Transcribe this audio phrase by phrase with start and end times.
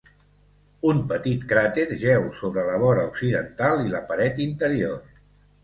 [0.91, 5.01] Un petit cràter jeu sobre la vora occidental i la paret interior.